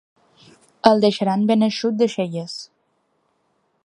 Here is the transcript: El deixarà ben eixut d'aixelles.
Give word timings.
El 0.91 1.03
deixarà 1.03 1.35
ben 1.51 1.67
eixut 1.69 1.99
d'aixelles. 1.99 2.57